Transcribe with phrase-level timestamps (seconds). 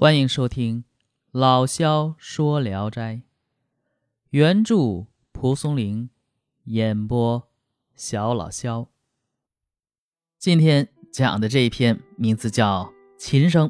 [0.00, 0.84] 欢迎收听
[1.32, 3.22] 老萧说聊斋，
[4.30, 6.08] 原著蒲松龄，
[6.66, 7.48] 演播
[7.96, 8.86] 小老萧。
[10.38, 13.68] 今天讲的这一篇名字叫《琴声》。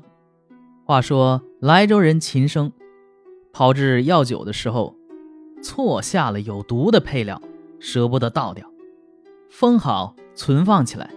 [0.85, 2.71] 话说莱州人琴声
[3.51, 4.95] 炮制药酒的时候，
[5.63, 7.40] 错下了有毒的配料，
[7.81, 8.71] 舍不得倒掉，
[9.49, 11.10] 封好存放起来。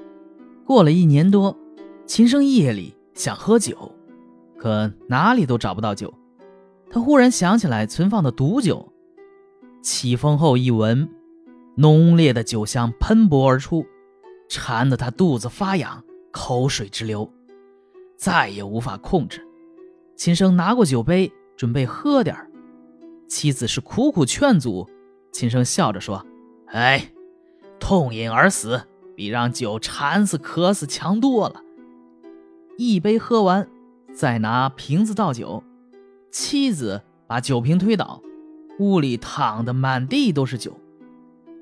[0.65, 1.57] 过了一年多，
[2.05, 3.93] 琴声夜里想喝酒。
[4.61, 6.13] 可哪里都找不到酒，
[6.87, 8.93] 他忽然想起来存放的毒酒，
[9.81, 11.09] 起风后一闻，
[11.77, 13.83] 浓烈的酒香喷薄而出，
[14.47, 17.27] 馋得他肚子发痒，口水直流，
[18.15, 19.43] 再也无法控制。
[20.15, 22.37] 秦生拿过酒杯，准备喝点
[23.27, 24.87] 妻子是苦苦劝阻，
[25.31, 26.23] 秦生笑着说
[26.69, 27.11] ：“哎，
[27.79, 28.79] 痛饮而死，
[29.15, 31.63] 比让酒馋死、渴死强多了。”
[32.77, 33.67] 一杯喝完。
[34.13, 35.63] 再拿瓶子倒酒，
[36.31, 38.21] 妻子把酒瓶推倒，
[38.79, 40.77] 屋里躺的满地都是酒。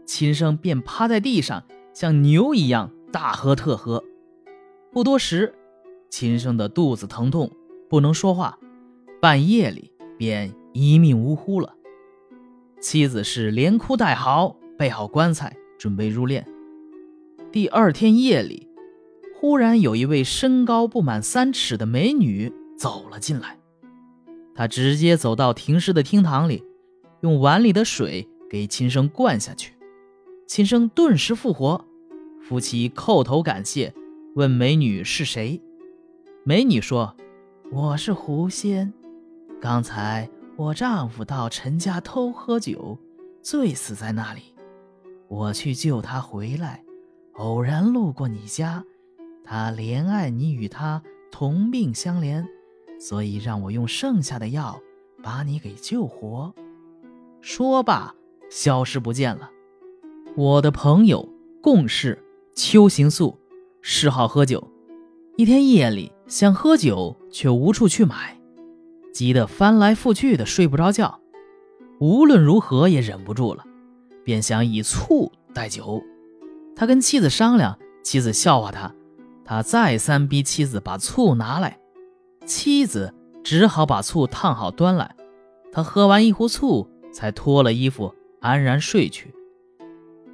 [0.05, 4.03] 秦生便趴在地上，像牛一样大喝特喝。
[4.91, 5.53] 不多时，
[6.09, 7.51] 秦生的肚子疼痛，
[7.89, 8.57] 不能说话，
[9.21, 11.75] 半夜里便一命呜呼了。
[12.81, 16.43] 妻子是连哭带嚎，备好棺材，准备入殓。
[17.51, 18.68] 第二天夜里。
[19.41, 23.57] 忽然有一位身高不满三尺的美女走了进来，
[24.53, 26.61] 她直接走到停尸的厅堂里，
[27.21, 29.75] 用碗里的水给秦生灌下去，
[30.45, 31.85] 秦生顿时复活。
[32.41, 33.93] 夫妻叩头感谢，
[34.35, 35.61] 问美女是谁。
[36.43, 37.15] 美女说
[37.71, 38.91] ：“我是狐仙，
[39.61, 42.99] 刚才我丈夫到陈家偷喝酒，
[43.41, 44.41] 醉死在那里，
[45.29, 46.83] 我去救他回来，
[47.35, 48.83] 偶然路过你家。”
[49.51, 52.45] 他怜爱你与他同病相怜，
[52.99, 54.79] 所以让我用剩下的药
[55.23, 56.53] 把你给救活。
[57.41, 58.13] 说罢，
[58.51, 59.49] 消失不见了。
[60.35, 61.27] 我的朋友
[61.63, 62.23] 共事
[62.53, 63.39] 邱行素，
[63.81, 64.63] 嗜好喝酒。
[65.35, 68.39] 一天夜里想喝酒，却无处去买，
[69.11, 71.19] 急得翻来覆去的睡不着觉。
[71.99, 73.65] 无论如何也忍不住了，
[74.23, 76.03] 便想以醋代酒。
[76.75, 78.93] 他跟妻子商量，妻子笑话他。
[79.49, 81.79] 他再三逼妻子把醋拿来，
[82.45, 83.11] 妻子
[83.43, 85.15] 只好把醋烫好端来。
[85.71, 89.33] 他喝完一壶醋，才脱了衣服安然睡去。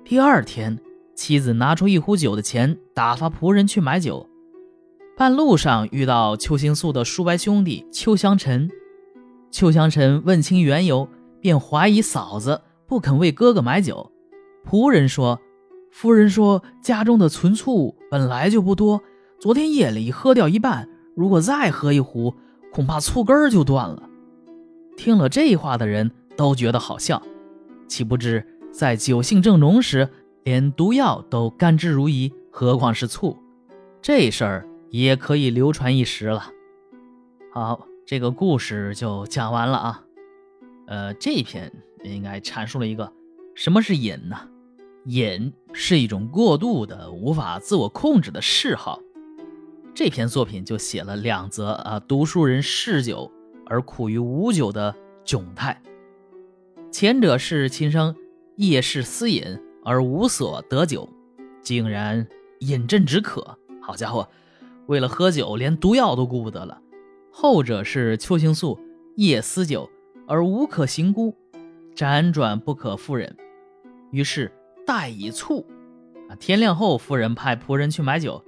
[0.03, 0.77] 第二天，
[1.15, 4.29] 妻子拿出一壶酒的钱，打发仆人去买酒。
[5.15, 8.69] 半路上遇到邱行素的叔伯兄弟邱香臣，
[9.49, 11.07] 邱香臣问清缘由，
[11.39, 14.11] 便怀疑嫂子不肯为哥哥买酒。
[14.69, 15.39] 仆人说。
[15.95, 19.01] 夫人说：“家中的存醋本来就不多，
[19.39, 22.35] 昨天夜里喝掉一半，如果再喝一壶，
[22.73, 24.09] 恐怕醋根儿就断了。”
[24.97, 27.23] 听了这话的人都觉得好笑，
[27.87, 30.09] 岂不知在酒性正浓时，
[30.43, 33.37] 连毒药都甘之如饴，何况是醋？
[34.01, 36.51] 这事儿也可以流传一时了。
[37.53, 40.03] 好，这个故事就讲完了啊。
[40.87, 41.71] 呃，这一篇
[42.03, 43.09] 应该阐述了一个
[43.55, 44.37] 什么是瘾呢？
[45.05, 48.99] 瘾是一种过度的、无法自我控制的嗜好。
[49.93, 53.31] 这篇作品就写了两则啊，读书人嗜酒
[53.67, 55.79] 而苦于无酒的窘态。
[56.91, 58.15] 前者是秦生
[58.55, 59.43] 夜市私饮
[59.83, 61.07] 而无所得酒，
[61.61, 62.27] 竟然
[62.59, 63.57] 饮鸩止渴。
[63.79, 64.27] 好家伙，
[64.87, 66.81] 为了喝酒连毒药都顾不得了。
[67.31, 68.79] 后者是邱行素
[69.17, 69.87] 夜思酒
[70.27, 71.35] 而无可行孤，
[71.95, 73.37] 辗转不可复忍，
[74.09, 74.51] 于是。
[74.85, 75.65] 待以醋，
[76.29, 76.35] 啊！
[76.35, 78.43] 天亮后，夫人派仆人去买酒，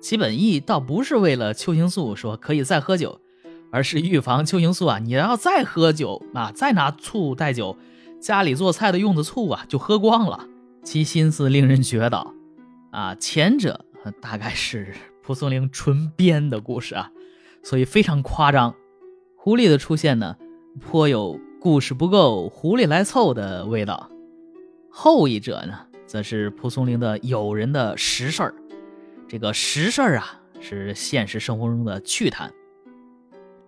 [0.00, 3.20] 其本意倒不是为了邱行素说可以再喝酒，
[3.70, 7.76] 而是预防邱行素啊，你要再喝酒啊，再拿醋代酒，
[8.20, 10.48] 家里做菜的用的醋啊就喝光了。
[10.82, 12.26] 其心思令人觉得，
[12.90, 13.84] 啊，前者
[14.20, 17.10] 大概是蒲松龄纯编的故事啊，
[17.62, 18.74] 所以非常夸张。
[19.36, 20.36] 狐狸的出现呢，
[20.80, 24.08] 颇有故事不够，狐狸来凑的味道。
[25.00, 28.54] 后一者呢，则是蒲松龄的友人的实事儿。
[29.28, 32.52] 这个实事儿啊，是现实生活中的趣谈。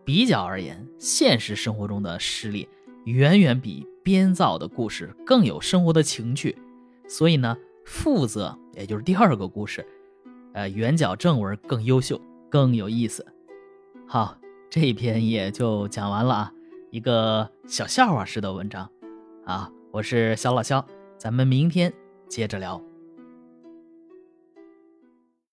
[0.04, 2.68] 比较而言，现实生活中的事例
[3.04, 6.58] 远远比编造的故事更有生活的情趣。
[7.06, 9.86] 所以呢，负责也就是第二个故事，
[10.52, 13.24] 呃，圆角正文更优秀，更有意思。
[14.04, 14.36] 好，
[14.68, 16.52] 这一篇也就讲完了啊，
[16.90, 18.90] 一个小笑话式的文章
[19.44, 20.84] 啊，我是小老肖。
[21.20, 21.92] 咱们明天
[22.30, 22.82] 接着聊。